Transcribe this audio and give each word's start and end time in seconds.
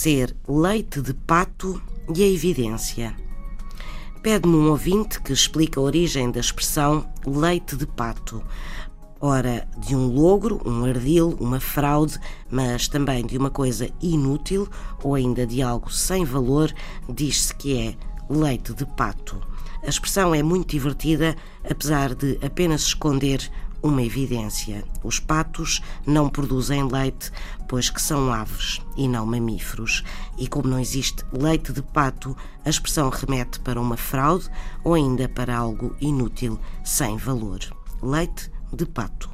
ser 0.00 0.34
leite 0.48 1.02
de 1.02 1.12
pato 1.12 1.78
e 2.14 2.22
a 2.22 2.26
evidência. 2.26 3.14
Pede-me 4.22 4.56
um 4.56 4.70
ouvinte 4.70 5.20
que 5.20 5.30
explique 5.30 5.78
a 5.78 5.82
origem 5.82 6.30
da 6.30 6.40
expressão 6.40 7.06
leite 7.26 7.76
de 7.76 7.86
pato. 7.86 8.42
Ora, 9.20 9.68
de 9.86 9.94
um 9.94 10.06
logro, 10.06 10.58
um 10.64 10.86
ardil, 10.86 11.36
uma 11.38 11.60
fraude, 11.60 12.18
mas 12.50 12.88
também 12.88 13.26
de 13.26 13.36
uma 13.36 13.50
coisa 13.50 13.90
inútil 14.00 14.66
ou 15.04 15.14
ainda 15.14 15.46
de 15.46 15.60
algo 15.60 15.92
sem 15.92 16.24
valor, 16.24 16.72
diz-se 17.06 17.54
que 17.54 17.76
é 17.76 17.94
leite 18.34 18.72
de 18.72 18.86
pato. 18.86 19.38
A 19.84 19.88
expressão 19.90 20.34
é 20.34 20.42
muito 20.42 20.70
divertida, 20.70 21.36
apesar 21.62 22.14
de 22.14 22.38
apenas 22.42 22.84
esconder 22.84 23.50
uma 23.82 24.02
evidência. 24.02 24.84
Os 25.02 25.18
patos 25.18 25.80
não 26.06 26.28
produzem 26.28 26.86
leite, 26.86 27.30
pois 27.68 27.90
que 27.90 28.00
são 28.00 28.32
aves 28.32 28.80
e 28.96 29.08
não 29.08 29.26
mamíferos. 29.26 30.04
E 30.38 30.46
como 30.46 30.68
não 30.68 30.78
existe 30.78 31.24
leite 31.32 31.72
de 31.72 31.82
pato, 31.82 32.36
a 32.64 32.70
expressão 32.70 33.08
remete 33.08 33.60
para 33.60 33.80
uma 33.80 33.96
fraude 33.96 34.50
ou 34.84 34.94
ainda 34.94 35.28
para 35.28 35.56
algo 35.56 35.94
inútil, 36.00 36.58
sem 36.84 37.16
valor. 37.16 37.60
Leite 38.02 38.50
de 38.72 38.86
pato. 38.86 39.30